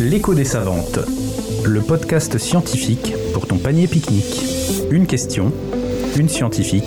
L'écho 0.00 0.34
des 0.34 0.44
savantes, 0.44 0.98
le 1.64 1.80
podcast 1.80 2.36
scientifique 2.38 3.14
pour 3.32 3.46
ton 3.46 3.58
panier 3.58 3.86
pique-nique. 3.86 4.42
Une 4.90 5.06
question, 5.06 5.52
une 6.16 6.28
scientifique, 6.28 6.84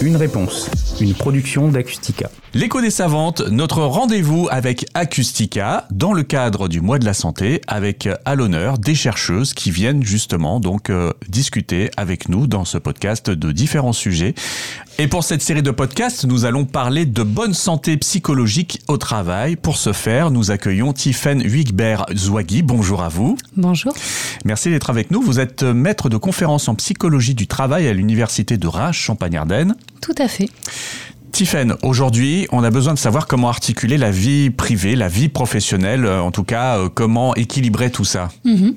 une 0.00 0.16
réponse. 0.16 0.70
Une 1.00 1.14
production 1.14 1.68
d'Acustica. 1.68 2.30
L'écho 2.52 2.82
des 2.82 2.90
savantes, 2.90 3.40
notre 3.48 3.82
rendez-vous 3.82 4.48
avec 4.50 4.84
Acustica 4.92 5.86
dans 5.90 6.12
le 6.12 6.22
cadre 6.22 6.68
du 6.68 6.82
mois 6.82 6.98
de 6.98 7.06
la 7.06 7.14
santé 7.14 7.62
avec 7.66 8.06
à 8.26 8.34
l'honneur 8.34 8.76
des 8.76 8.94
chercheuses 8.94 9.54
qui 9.54 9.70
viennent 9.70 10.02
justement 10.02 10.60
donc 10.60 10.90
euh, 10.90 11.12
discuter 11.28 11.90
avec 11.96 12.28
nous 12.28 12.46
dans 12.46 12.66
ce 12.66 12.76
podcast 12.76 13.30
de 13.30 13.52
différents 13.52 13.94
sujets. 13.94 14.34
Et 14.98 15.06
pour 15.06 15.24
cette 15.24 15.40
série 15.40 15.62
de 15.62 15.70
podcasts, 15.70 16.26
nous 16.26 16.44
allons 16.44 16.66
parler 16.66 17.06
de 17.06 17.22
bonne 17.22 17.54
santé 17.54 17.96
psychologique 17.96 18.82
au 18.86 18.98
travail. 18.98 19.56
Pour 19.56 19.78
ce 19.78 19.94
faire, 19.94 20.30
nous 20.30 20.50
accueillons 20.50 20.92
Tiffaine 20.92 21.40
Wigbert-Zouagui. 21.40 22.60
Bonjour 22.60 23.02
à 23.02 23.08
vous. 23.08 23.38
Bonjour. 23.56 23.94
Merci 24.44 24.68
d'être 24.68 24.90
avec 24.90 25.10
nous. 25.10 25.22
Vous 25.22 25.40
êtes 25.40 25.62
maître 25.62 26.10
de 26.10 26.18
conférence 26.18 26.68
en 26.68 26.74
psychologie 26.74 27.34
du 27.34 27.46
travail 27.46 27.86
à 27.88 27.94
l'université 27.94 28.58
de 28.58 28.66
Reims, 28.66 28.96
Champagne-Ardenne. 28.96 29.74
Tout 30.02 30.14
à 30.18 30.28
fait. 30.28 30.50
Tiffen, 31.40 31.74
aujourd'hui, 31.82 32.46
on 32.52 32.62
a 32.64 32.68
besoin 32.68 32.92
de 32.92 32.98
savoir 32.98 33.26
comment 33.26 33.48
articuler 33.48 33.96
la 33.96 34.10
vie 34.10 34.50
privée, 34.50 34.94
la 34.94 35.08
vie 35.08 35.30
professionnelle, 35.30 36.04
euh, 36.04 36.20
en 36.20 36.32
tout 36.32 36.44
cas, 36.44 36.76
euh, 36.76 36.90
comment 36.92 37.34
équilibrer 37.34 37.90
tout 37.90 38.04
ça. 38.04 38.28
Mhm. 38.44 38.74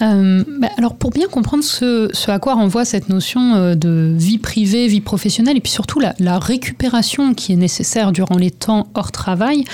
Euh, 0.00 0.44
bah, 0.58 0.68
alors, 0.78 0.96
pour 0.96 1.10
bien 1.10 1.26
comprendre 1.28 1.62
ce, 1.62 2.30
à 2.30 2.38
quoi 2.38 2.54
renvoie 2.54 2.86
cette 2.86 3.10
notion 3.10 3.74
de 3.74 4.14
vie 4.16 4.38
privée, 4.38 4.88
vie 4.88 5.02
professionnelle, 5.02 5.58
et 5.58 5.60
puis 5.60 5.70
surtout 5.70 6.00
la, 6.00 6.38
récupération 6.38 7.34
qui 7.34 7.52
est 7.52 7.56
nécessaire 7.56 8.10
durant 8.10 8.38
les 8.38 8.50
temps 8.50 8.88
hors 8.94 9.12
travail, 9.12 9.64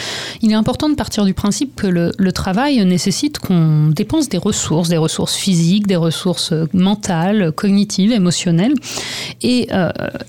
il 0.43 0.51
est 0.51 0.57
important 0.57 0.89
de 0.89 0.97
partir 0.97 1.25
du 1.25 1.35
principe 1.35 1.77
que 1.77 1.87
le, 1.87 2.33
travail 2.33 2.85
nécessite 2.85 3.39
qu'on 3.39 3.91
dépense 3.95 4.29
des 4.29 4.39
ressources, 4.39 4.89
des 4.89 4.97
ressources 4.97 5.37
physiques, 5.37 5.87
des 5.87 5.95
ressources 5.95 6.53
mentales, 6.73 7.53
cognitives, 7.53 8.11
émotionnelles, 8.11 8.75
et 9.41 9.69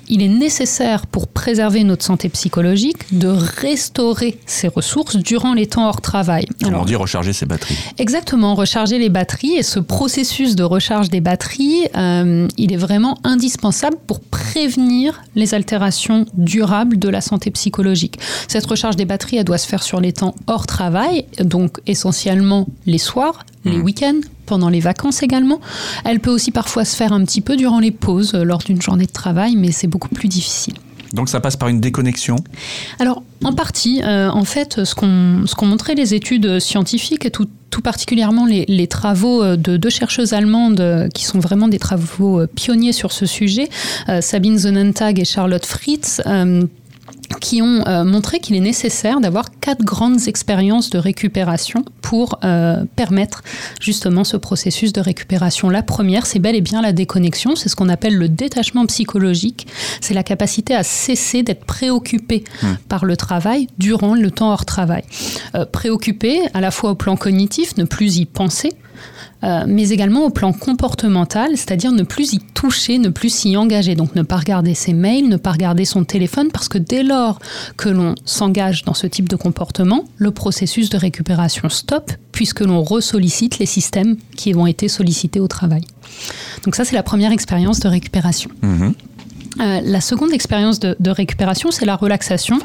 il 0.07 0.22
est 0.22 0.27
nécessaire 0.27 1.07
pour 1.07 1.27
préserver 1.27 1.83
notre 1.95 2.03
santé 2.03 2.27
psychologique 2.27 3.17
de 3.17 3.29
restaurer 3.29 4.38
ses 4.45 4.67
ressources 4.67 5.15
durant 5.15 5.53
les 5.53 5.65
temps 5.65 5.88
hors 5.88 6.01
travail. 6.01 6.45
Alors, 6.65 6.81
on 6.81 6.85
dit 6.85 6.95
recharger 6.95 7.31
ses 7.31 7.45
batteries. 7.45 7.77
Exactement, 7.97 8.53
recharger 8.53 8.99
les 8.99 9.07
batteries. 9.07 9.53
Et 9.53 9.63
ce 9.63 9.79
processus 9.79 10.57
de 10.57 10.63
recharge 10.63 11.09
des 11.09 11.21
batteries, 11.21 11.88
euh, 11.95 12.49
il 12.57 12.73
est 12.73 12.77
vraiment 12.77 13.17
indispensable 13.23 13.95
pour 14.07 14.19
prévenir 14.19 15.23
les 15.35 15.53
altérations 15.53 16.25
durables 16.33 16.99
de 16.99 17.07
la 17.07 17.21
santé 17.21 17.49
psychologique. 17.51 18.19
Cette 18.49 18.66
recharge 18.66 18.97
des 18.97 19.05
batteries, 19.05 19.38
elle 19.38 19.45
doit 19.45 19.57
se 19.57 19.67
faire 19.67 19.81
sur 19.81 20.01
les 20.01 20.11
temps 20.11 20.35
hors 20.47 20.67
travail, 20.67 21.25
donc 21.39 21.79
essentiellement 21.88 22.67
les 22.85 22.97
soirs, 22.97 23.45
les 23.63 23.77
mmh. 23.77 23.83
week-ends, 23.83 24.21
pendant 24.45 24.67
les 24.67 24.81
vacances 24.81 25.23
également. 25.23 25.61
Elle 26.03 26.19
peut 26.19 26.31
aussi 26.31 26.51
parfois 26.51 26.83
se 26.83 26.97
faire 26.97 27.13
un 27.13 27.23
petit 27.23 27.39
peu 27.39 27.55
durant 27.55 27.79
les 27.79 27.91
pauses 27.91 28.33
lors 28.33 28.59
d'une 28.59 28.81
journée 28.81 29.05
de 29.05 29.13
travail, 29.13 29.55
mais 29.55 29.71
c'est 29.71 29.88
beaucoup 29.88 30.09
plus 30.09 30.27
difficile. 30.27 30.75
Donc 31.16 31.30
ça 31.30 31.39
passe 31.39 31.55
par 31.55 31.69
une 31.69 31.80
déconnexion 31.80 32.35
Alors, 32.99 33.23
en 33.44 33.53
partie. 33.53 34.02
Euh, 34.03 34.30
en 34.30 34.44
fait, 34.44 34.83
ce 34.83 34.94
qu'ont 34.94 35.66
montré 35.66 35.95
les 35.95 36.13
études 36.13 36.59
scientifiques 36.59 37.25
et 37.25 37.31
tout, 37.31 37.47
tout 37.69 37.81
particulièrement 37.81 38.45
les, 38.45 38.88
travaux 38.88 39.55
de 39.55 39.77
deux 39.77 39.89
chercheuses 39.89 40.33
allemandes 40.33 40.81
euh, 40.81 41.07
qui 41.09 41.23
sont 41.23 41.39
vraiment 41.39 41.67
des 41.67 41.80
travaux 41.80 42.41
euh, 42.41 42.47
pionniers 42.47 42.94
sur 42.94 43.11
ce 43.11 43.25
sujet, 43.25 43.69
Sabine 44.22 44.59
Sonnentag 44.59 45.19
et 45.19 45.25
Charlotte 45.25 45.66
Fritz, 45.66 46.22
qui 47.39 47.61
ont 47.61 47.85
euh, 47.87 48.03
montré 48.03 48.39
qu'il 48.39 48.55
est 48.55 48.61
nécessaire 48.61 49.19
d'avoir 49.19 49.45
quatre 49.59 49.83
grandes 49.83 50.27
expériences 50.27 50.89
de 50.89 50.97
récupération 50.97 51.83
pour 52.01 52.39
euh, 52.43 52.83
permettre 52.95 53.43
justement 53.79 54.23
ce 54.23 54.37
processus 54.37 54.93
de 54.93 55.01
récupération. 55.01 55.69
La 55.69 55.83
première, 55.83 56.25
c'est 56.25 56.39
bel 56.39 56.55
et 56.55 56.61
bien 56.61 56.81
la 56.81 56.93
déconnexion, 56.93 57.55
c'est 57.55 57.69
ce 57.69 57.75
qu'on 57.75 57.89
appelle 57.89 58.15
le 58.15 58.29
détachement 58.29 58.85
psychologique, 58.85 59.67
c'est 60.01 60.13
la 60.13 60.23
capacité 60.23 60.75
à 60.75 60.83
cesser 60.83 61.44
d'être 61.44 61.66
préoccupé 61.66 62.44
mmh. 62.61 62.67
par 62.88 63.05
le 63.05 63.17
travail 63.17 63.67
durant 63.77 64.16
le 64.16 64.31
temps 64.31 64.51
hors 64.51 64.66
travail. 64.66 65.03
Euh, 65.55 65.66
préoccupé 65.66 66.41
à 66.53 66.61
la 66.61 66.71
fois 66.71 66.91
au 66.91 66.95
plan 66.95 67.16
cognitif, 67.16 67.77
ne 67.77 67.83
plus 67.83 68.17
y 68.17 68.25
penser, 68.25 68.73
euh, 69.44 69.66
mais 69.67 69.89
également 69.89 70.25
au 70.25 70.29
plan 70.29 70.53
comportemental, 70.53 71.51
c'est-à-dire 71.51 71.91
ne 71.91 72.03
plus 72.03 72.33
y 72.33 72.39
toucher, 72.39 72.97
ne 72.97 73.09
plus 73.09 73.29
s'y 73.29 73.57
engager. 73.57 73.95
Donc 73.95 74.16
ne 74.16 74.22
pas 74.22 74.38
regarder 74.38 74.73
ses 74.73 74.94
mails, 74.94 75.29
ne 75.29 75.38
pas 75.38 75.51
regarder 75.51 75.85
son 75.85 76.03
téléphone, 76.03 76.50
parce 76.51 76.67
que 76.67 76.78
dès 76.78 77.03
lors 77.03 77.39
que 77.78 77.89
l'on 77.89 78.16
s'engage 78.25 78.83
dans 78.85 78.94
ce 78.94 79.07
type 79.07 79.29
de 79.29 79.35
comportement, 79.35 80.06
le 80.17 80.31
processus 80.31 80.89
de 80.89 80.97
récupération 80.97 81.69
stoppe, 81.69 82.11
puisque 82.31 82.61
l'on 82.61 82.83
resollicite 82.83 83.59
les 83.59 83.66
systèmes 83.66 84.17
qui 84.35 84.56
ont 84.56 84.67
été 84.67 84.88
sollicités 84.88 85.39
au 85.39 85.47
travail. 85.47 85.83
Donc 86.63 86.75
ça, 86.75 86.85
c'est 86.85 86.95
la 86.95 87.03
première 87.03 87.31
expérience 87.31 87.79
de 87.79 87.88
récupération. 87.88 88.50
Mhm. 88.62 88.94
Euh, 89.59 89.81
la 89.83 90.01
seconde 90.01 90.33
expérience 90.33 90.79
de, 90.79 91.09
récupération, 91.09 91.71
c'est 91.71 91.85
la 91.85 91.95
relaxation. 91.95 92.59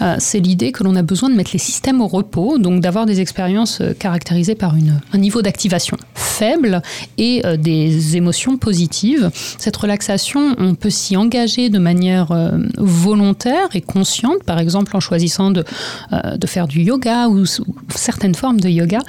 Euh, 0.00 0.16
c'est 0.18 0.40
l'idée 0.40 0.72
que 0.72 0.84
l'on 0.84 0.96
a 0.96 1.02
besoin 1.02 1.28
de 1.28 1.34
mettre 1.34 1.50
les 1.52 1.58
systèmes 1.58 2.00
au 2.00 2.06
repos, 2.06 2.58
donc 2.58 2.80
d'avoir 2.80 3.06
des 3.06 3.20
expériences 3.20 3.80
euh, 3.80 3.92
caractérisées 3.92 4.54
par 4.54 4.74
un 5.12 5.18
niveau 5.18 5.42
d'activation 5.42 5.96
faible 6.14 6.80
et 7.18 7.42
des 7.58 8.16
émotions 8.16 8.56
positives. 8.56 9.30
Cette 9.58 9.76
relaxation, 9.76 10.54
on 10.58 10.74
peut 10.74 10.90
s'y 10.90 11.16
engager 11.16 11.68
de 11.68 11.78
manière 11.78 12.28
volontaire 12.78 13.68
et 13.74 13.80
consciente, 13.80 14.42
par 14.44 14.58
exemple 14.58 14.96
en 14.96 15.00
choisissant 15.00 15.50
de, 15.50 15.64
faire 16.46 16.66
du 16.66 16.82
yoga 16.82 17.28
ou 17.28 17.44
certaines 17.94 18.34
formes 18.34 18.60
de 18.60 18.68
yoga 18.68 19.00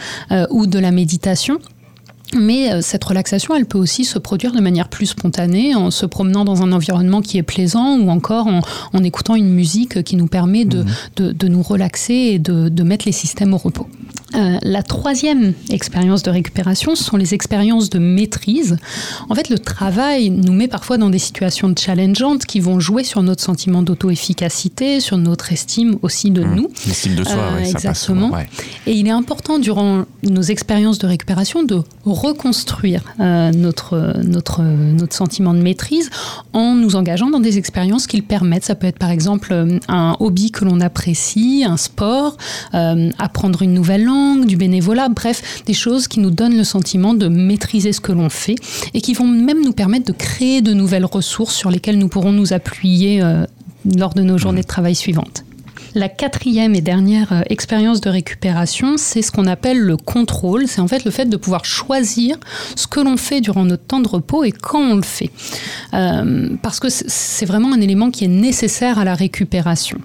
ou 0.50 0.68
de 0.68 0.80
la 0.80 0.92
méditation. 0.92 1.60
Mais 2.38 2.72
euh, 2.72 2.82
cette 2.82 3.04
relaxation, 3.04 3.56
elle 3.56 3.66
peut 3.66 3.78
aussi 3.78 4.06
se 4.06 4.18
produire 4.18 4.52
de 4.54 4.62
manière 4.62 4.88
plus 4.88 5.08
spontanée 5.08 5.76
en 5.76 5.92
se 5.92 6.06
promenant 6.06 6.46
dans 6.46 6.64
un 6.64 6.72
environnement 6.72 7.22
qui 7.22 7.38
est 7.38 7.44
plaisant 7.44 7.98
ou 7.98 8.10
encore 8.10 8.48
en, 8.48 9.04
écoutant 9.04 9.36
une 9.36 9.50
musique 9.50 10.04
qui 10.04 10.16
nous 10.16 10.28
permet 10.28 10.64
de, 10.64 10.84
mhm. 10.84 11.34
de, 11.34 11.48
nous 11.48 11.64
relaxer 11.64 12.14
et 12.14 12.40
de, 12.40 12.70
de, 12.70 12.84
mettre 12.84 13.06
les 13.06 13.12
systèmes 13.12 13.54
au 13.54 13.58
repos. 13.58 13.88
Euh, 14.36 14.58
la 14.62 14.84
troisième 14.84 15.54
expérience 15.70 16.24
de 16.24 16.32
récupération, 16.32 16.96
ce 16.96 17.04
sont 17.04 17.18
les 17.18 17.34
expériences 17.34 17.90
de 17.90 18.00
maîtrise. 18.00 18.78
En 19.30 19.36
fait, 19.36 19.50
le 19.50 19.60
travail 19.60 20.30
nous 20.30 20.54
met 20.54 20.68
parfois 20.68 20.98
dans 20.98 21.10
des 21.10 21.20
situations 21.20 21.74
challengeantes 21.78 22.46
qui 22.46 22.60
vont 22.60 22.80
jouer 22.80 23.04
sur 23.04 23.24
notre 23.24 23.44
sentiment 23.44 23.82
d'auto-efficacité, 23.82 25.00
sur 25.00 25.18
notre 25.18 25.52
estime 25.52 25.98
aussi 26.02 26.32
de 26.32 26.44
mmh. 26.44 26.56
nous. 26.56 26.70
L'estime 26.88 27.16
de 27.16 27.24
soi, 27.24 27.34
euh, 27.34 27.60
exactement. 27.60 28.32
Et 28.88 28.94
il 28.94 29.08
est 29.08 29.12
important 29.12 29.60
durant 29.60 30.06
nos 30.24 30.42
expériences 30.42 30.98
de 31.00 31.08
récupération 31.08 31.64
de 31.64 31.82
reconstruire 32.06 33.04
euh, 33.20 33.52
notre, 33.52 34.22
notre, 34.24 34.62
notre 34.62 35.16
sentiment 35.16 35.54
de 35.54 35.62
maîtrise 35.62 36.10
en 36.54 36.76
nous 36.76 36.96
engageant 36.96 37.30
dans 37.30 37.40
des 37.40 37.58
expériences 37.58 38.08
qui 38.08 38.18
le 38.18 38.24
permettent. 38.24 38.66
Ça 38.66 38.76
peut 38.76 38.88
être 38.88 39.00
par 39.00 39.10
exemple 39.10 39.54
un 39.88 40.16
hobby 40.20 40.52
que 40.52 40.64
l'on 40.64 40.80
apprécie, 40.80 41.66
un 41.68 41.78
sport, 41.78 42.38
apprendre 42.72 43.62
une 43.62 43.74
nouvelle 43.74 44.06
langue 44.06 44.21
du 44.46 44.58
bénévolat, 44.58 45.10
bref, 45.10 45.64
des 45.66 45.74
choses 45.74 46.08
qui 46.08 46.20
nous 46.20 46.32
donnent 46.32 46.58
le 46.58 46.64
sentiment 46.64 47.14
de 47.14 47.28
maîtriser 47.28 47.94
ce 47.94 48.02
que 48.02 48.12
l'on 48.12 48.30
fait 48.30 48.56
et 48.94 49.02
qui 49.02 49.14
vont 49.14 49.28
même 49.28 49.64
nous 49.64 49.74
permettre 49.74 50.06
de 50.06 50.14
créer 50.14 50.62
de 50.62 50.74
nouvelles 50.74 51.06
ressources 51.06 51.56
sur 51.56 51.72
lesquelles 51.72 51.98
nous 51.98 52.10
pourrons 52.10 52.32
nous 52.32 52.54
appuyer 52.54 53.22
euh, 53.22 53.46
lors 53.98 54.14
de 54.14 54.22
nos 54.22 54.38
journées 54.38 54.62
de 54.62 54.68
travail 54.68 54.96
suivantes. 54.96 55.44
La 55.94 56.08
quatrième 56.08 56.74
et 56.74 56.82
dernière 56.82 57.34
euh, 57.34 57.42
expérience 57.50 58.00
de 58.00 58.10
récupération, 58.10 58.96
c'est 58.96 59.22
ce 59.22 59.32
qu'on 59.32 59.46
appelle 59.46 59.80
le 59.80 59.98
contrôle. 59.98 60.68
C'est 60.68 60.80
en 60.80 60.88
fait 60.88 61.04
le 61.04 61.12
fait 61.12 61.26
de 61.26 61.36
pouvoir 61.36 61.66
choisir 61.66 62.38
ce 62.76 62.88
que 62.88 63.02
l'on 63.02 63.18
fait 63.18 63.42
durant 63.42 63.66
notre 63.66 63.84
temps 63.84 64.00
de 64.00 64.08
repos 64.08 64.46
et 64.46 64.52
quand 64.52 64.80
on 64.80 64.96
le 64.96 65.02
fait. 65.02 65.32
Euh, 65.94 66.50
parce 66.62 66.80
que 66.80 66.88
c'est 66.90 67.46
vraiment 67.46 67.74
un 67.74 67.82
élément 67.82 68.10
qui 68.10 68.24
est 68.24 68.30
nécessaire 68.30 69.00
à 69.00 69.04
la 69.04 69.16
récupération. 69.16 70.00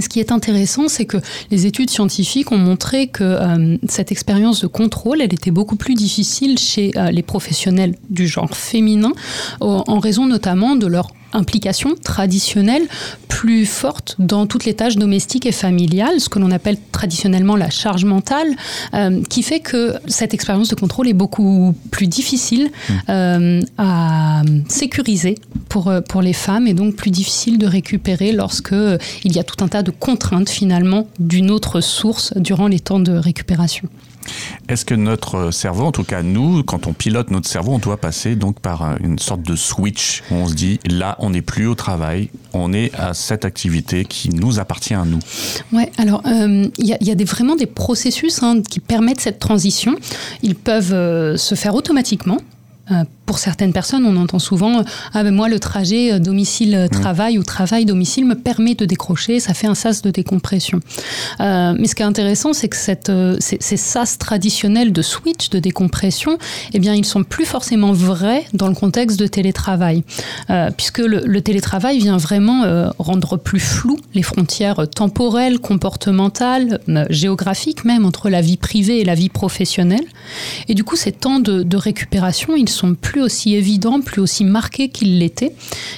Ce 0.00 0.08
qui 0.08 0.20
est 0.20 0.32
intéressant, 0.32 0.88
c'est 0.88 1.04
que 1.04 1.18
les 1.50 1.66
études 1.66 1.90
scientifiques 1.90 2.50
ont 2.52 2.58
montré 2.58 3.08
que 3.08 3.24
euh, 3.24 3.76
cette 3.88 4.10
expérience 4.10 4.62
de 4.62 4.66
contrôle, 4.66 5.20
elle 5.20 5.34
était 5.34 5.50
beaucoup 5.50 5.76
plus 5.76 5.94
difficile 5.94 6.58
chez 6.58 6.92
euh, 6.96 7.10
les 7.10 7.22
professionnels 7.22 7.96
du 8.08 8.26
genre 8.26 8.56
féminin, 8.56 9.12
en 9.60 9.98
raison 9.98 10.26
notamment 10.26 10.76
de 10.76 10.86
leur 10.86 11.08
implication 11.32 11.94
traditionnelle 12.02 12.82
plus 13.28 13.66
forte 13.66 14.16
dans 14.18 14.46
toutes 14.46 14.64
les 14.64 14.74
tâches 14.74 14.96
domestiques 14.96 15.46
et 15.46 15.52
familiales, 15.52 16.20
ce 16.20 16.28
que 16.28 16.38
l'on 16.38 16.50
appelle 16.50 16.76
traditionnellement 16.92 17.56
la 17.56 17.70
charge 17.70 18.04
mentale, 18.04 18.48
euh, 18.94 19.22
qui 19.28 19.42
fait 19.42 19.60
que 19.60 19.94
cette 20.06 20.34
expérience 20.34 20.68
de 20.68 20.74
contrôle 20.74 21.08
est 21.08 21.14
beaucoup 21.14 21.74
plus 21.90 22.06
difficile 22.06 22.70
mmh. 22.70 22.92
euh, 23.08 23.60
à 23.78 24.42
sécuriser 24.68 25.36
pour, 25.68 25.88
euh, 25.88 26.00
pour 26.00 26.22
les 26.22 26.32
femmes 26.32 26.66
et 26.66 26.74
donc 26.74 26.94
plus 26.94 27.10
difficile 27.10 27.58
de 27.58 27.66
récupérer 27.66 28.32
lorsque 28.32 28.74
il 29.24 29.32
y 29.34 29.38
a 29.38 29.44
tout 29.44 29.64
un 29.64 29.68
tas 29.68 29.82
de 29.82 29.90
contraintes 29.90 30.50
finalement 30.50 31.08
d'une 31.18 31.50
autre 31.50 31.80
source 31.80 32.32
durant 32.36 32.68
les 32.68 32.80
temps 32.80 33.00
de 33.00 33.12
récupération. 33.12 33.88
Est-ce 34.68 34.84
que 34.84 34.94
notre 34.94 35.50
cerveau, 35.50 35.84
en 35.84 35.92
tout 35.92 36.04
cas 36.04 36.22
nous, 36.22 36.62
quand 36.62 36.86
on 36.86 36.92
pilote 36.92 37.30
notre 37.30 37.48
cerveau, 37.48 37.72
on 37.72 37.78
doit 37.78 37.96
passer 37.96 38.36
donc 38.36 38.60
par 38.60 38.96
une 39.02 39.18
sorte 39.18 39.42
de 39.42 39.56
switch 39.56 40.22
où 40.30 40.34
on 40.34 40.48
se 40.48 40.54
dit 40.54 40.78
là, 40.86 41.16
on 41.18 41.30
n'est 41.30 41.42
plus 41.42 41.66
au 41.66 41.74
travail, 41.74 42.30
on 42.52 42.72
est 42.72 42.94
à 42.94 43.14
cette 43.14 43.44
activité 43.44 44.04
qui 44.04 44.30
nous 44.30 44.58
appartient 44.58 44.94
à 44.94 45.04
nous. 45.04 45.20
Ouais, 45.72 45.90
alors 45.98 46.22
il 46.24 46.72
y, 46.78 47.10
a, 47.10 47.14
des, 47.14 47.24
vraiment 47.24 47.56
des 47.56 47.66
processus 47.66 48.42
hein, 48.42 48.62
qui 48.62 48.80
permettent 48.80 49.20
cette 49.20 49.38
transition. 49.38 49.96
Ils 50.42 50.54
peuvent 50.54 51.36
se 51.36 51.54
faire 51.54 51.74
automatiquement. 51.74 52.38
Euh, 52.90 53.04
pour 53.26 53.38
certaines 53.38 53.72
personnes, 53.72 54.04
on 54.04 54.16
entend 54.16 54.38
souvent 54.38 54.84
Ah 55.14 55.22
ben 55.22 55.34
moi, 55.34 55.48
le 55.48 55.60
trajet 55.60 56.12
euh, 56.12 56.18
domicile-travail 56.18 57.36
mmh. 57.36 57.40
ou 57.40 57.42
travail-domicile 57.44 58.24
me 58.24 58.34
permet 58.34 58.74
de 58.74 58.84
décrocher, 58.84 59.40
ça 59.40 59.54
fait 59.54 59.66
un 59.66 59.74
sas 59.74 60.02
de 60.02 60.10
décompression. 60.10 60.80
Euh, 61.40 61.74
mais 61.78 61.86
ce 61.86 61.94
qui 61.94 62.02
est 62.02 62.06
intéressant, 62.06 62.52
c'est 62.52 62.68
que 62.68 62.76
cette, 62.76 63.12
ces, 63.38 63.76
sas 63.76 64.18
traditionnels 64.18 64.92
de 64.92 65.02
switch, 65.02 65.50
de 65.50 65.58
décompression, 65.58 66.38
eh 66.72 66.78
bien, 66.78 66.94
ils 66.94 67.04
sont 67.04 67.24
plus 67.24 67.44
forcément 67.44 67.92
vrais 67.92 68.44
dans 68.52 68.68
le 68.68 68.74
contexte 68.74 69.18
de 69.18 69.26
télétravail. 69.26 70.04
puisque 70.76 70.98
le, 70.98 71.40
télétravail 71.40 71.98
vient 71.98 72.16
vraiment 72.16 72.90
rendre 72.98 73.36
plus 73.36 73.60
flou 73.60 73.98
les 74.14 74.22
frontières 74.22 74.88
temporelles, 74.88 75.58
comportementales, 75.58 76.80
géographiques 77.10 77.84
même, 77.84 78.04
entre 78.04 78.30
la 78.30 78.40
vie 78.40 78.56
privée 78.56 79.00
et 79.00 79.04
la 79.04 79.14
vie 79.14 79.28
professionnelle. 79.28 80.04
Et 80.68 80.74
du 80.74 80.84
coup, 80.84 80.96
ces 80.96 81.12
temps 81.12 81.40
de, 81.40 81.62
de 81.62 81.76
récupération, 81.76 82.56
ils 82.56 82.68
sont 82.68 82.94
plus 82.94 83.11
aussi 83.20 83.54
évidents, 83.54 84.00
plus 84.00 84.20
aussi 84.20 84.44
marqués 84.44 84.88
qu'ils 84.88 85.18
l'étaient. 85.18 85.52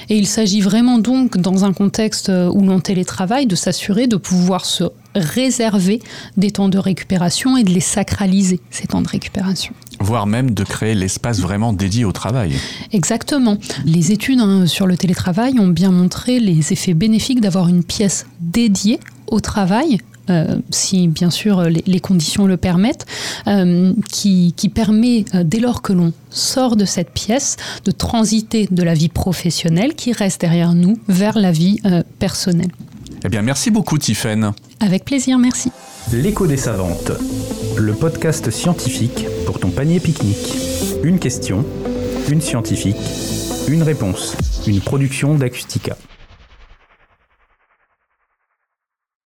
Et 0.09 0.17
il 0.17 0.27
s'agit 0.27 0.61
vraiment 0.61 0.97
donc, 0.97 1.37
dans 1.37 1.65
un 1.65 1.73
contexte 1.73 2.29
où 2.29 2.61
l'on 2.61 2.79
télétravaille, 2.79 3.45
de 3.45 3.55
s'assurer 3.55 4.07
de 4.07 4.17
pouvoir 4.17 4.65
se 4.65 4.85
réserver 5.15 6.01
des 6.37 6.51
temps 6.51 6.69
de 6.69 6.77
récupération 6.77 7.57
et 7.57 7.63
de 7.63 7.69
les 7.69 7.79
sacraliser, 7.79 8.59
ces 8.69 8.87
temps 8.87 9.01
de 9.01 9.07
récupération. 9.07 9.73
Voire 9.99 10.27
même 10.27 10.51
de 10.51 10.63
créer 10.63 10.93
l'espace 10.93 11.39
vraiment 11.39 11.73
dédié 11.73 12.05
au 12.05 12.11
travail. 12.11 12.53
Exactement. 12.91 13.57
Les 13.85 14.11
études 14.11 14.41
hein, 14.41 14.67
sur 14.67 14.87
le 14.87 14.97
télétravail 14.97 15.59
ont 15.59 15.67
bien 15.67 15.91
montré 15.91 16.39
les 16.39 16.73
effets 16.73 16.93
bénéfiques 16.93 17.41
d'avoir 17.41 17.69
une 17.69 17.83
pièce 17.83 18.25
dédiée 18.41 18.99
au 19.27 19.39
travail 19.39 19.99
euh, 20.29 20.57
si 20.71 21.07
bien 21.07 21.29
sûr 21.29 21.63
les, 21.63 21.99
conditions 21.99 22.45
le 22.45 22.57
permettent, 22.57 23.05
euh, 23.47 23.93
qui, 24.11 24.53
permet, 24.73 25.25
euh, 25.33 25.43
dès 25.43 25.59
lors 25.59 25.81
que 25.81 25.93
l'on 25.93 26.13
sort 26.29 26.75
de 26.75 26.85
cette 26.85 27.11
pièce, 27.11 27.57
de 27.85 27.91
transiter 27.91 28.67
de 28.69 28.83
la 28.83 28.93
vie 28.93 29.09
professionnelle 29.09 29.95
qui 29.95 30.13
reste 30.13 30.41
derrière 30.41 30.73
nous 30.73 30.97
vers 31.07 31.37
la 31.37 31.51
vie 31.51 31.79
personnelle. 32.19 32.71
Eh 33.23 33.29
bien, 33.29 33.41
merci 33.41 33.71
beaucoup, 33.71 33.97
Tiffaine. 33.97 34.51
Avec 34.79 35.05
plaisir, 35.05 35.37
merci. 35.37 35.71
L'écho 36.11 36.45
des 36.45 36.57
savantes, 36.57 37.11
le 37.77 37.93
podcast 37.93 38.51
scientifique 38.51 39.25
pour 39.45 39.59
ton 39.59 39.69
panier 39.69 39.99
pique-nique. 39.99 40.55
Une 41.03 41.19
question, 41.19 41.65
une 42.29 42.41
scientifique, 42.41 42.97
une 43.67 43.83
réponse, 43.83 44.35
une 44.67 44.81
production 44.81 45.35
d'Acustica. 45.35 45.97